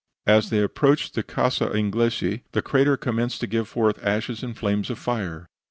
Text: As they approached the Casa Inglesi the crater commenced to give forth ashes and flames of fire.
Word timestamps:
As 0.25 0.49
they 0.49 0.57
approached 0.57 1.13
the 1.13 1.21
Casa 1.21 1.67
Inglesi 1.69 2.41
the 2.53 2.63
crater 2.63 2.97
commenced 2.97 3.39
to 3.41 3.45
give 3.45 3.67
forth 3.67 4.03
ashes 4.03 4.41
and 4.41 4.57
flames 4.57 4.89
of 4.89 4.97
fire. 4.97 5.45